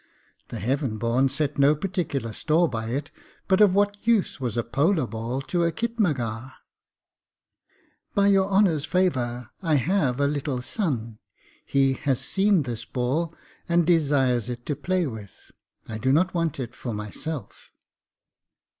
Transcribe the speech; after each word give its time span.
The 0.47 0.57
Heaven 0.59 0.97
born 0.97 1.29
set 1.29 1.59
no 1.59 1.75
particular 1.75 2.33
store 2.33 2.67
by 2.67 2.89
it; 2.89 3.11
but 3.47 3.61
of 3.61 3.75
what 3.75 4.07
use 4.07 4.39
was 4.39 4.57
a 4.57 4.63
polo 4.63 5.05
ball 5.05 5.41
to 5.41 5.63
a 5.63 5.71
khitmatgar? 5.71 6.53
'By 8.15 8.29
Your 8.29 8.49
Honour's 8.49 8.83
favour, 8.83 9.51
I 9.61 9.75
have 9.75 10.19
a 10.19 10.25
little 10.25 10.63
son. 10.63 11.19
He 11.63 11.93
has 11.93 12.19
seen 12.19 12.63
this 12.63 12.83
ball, 12.83 13.35
and 13.69 13.85
desires 13.85 14.49
it 14.49 14.65
to 14.65 14.75
play 14.75 15.05
with, 15.05 15.51
I 15.87 15.99
do 15.99 16.11
not 16.11 16.33
want 16.33 16.59
it 16.59 16.73
for 16.73 16.95
myself.' 16.95 17.69